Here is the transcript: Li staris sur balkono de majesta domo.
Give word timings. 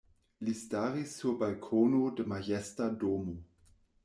Li 0.47 0.53
staris 0.61 1.13
sur 1.19 1.35
balkono 1.43 2.01
de 2.21 2.27
majesta 2.33 2.89
domo. 3.05 3.39